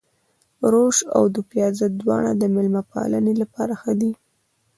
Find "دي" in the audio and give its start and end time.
3.99-4.11